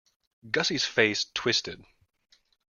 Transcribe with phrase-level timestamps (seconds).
[0.51, 1.85] Gussie's face twisted.